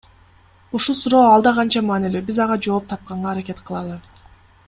Ушул 0.79 0.95
суроо 1.01 1.19
алда 1.33 1.51
канча 1.57 1.83
маанилүү, 1.91 2.23
биз 2.31 2.41
ага 2.47 2.57
жооп 2.69 2.89
тапканга 2.95 3.31
аракет 3.35 3.65
кылалы. 3.69 4.01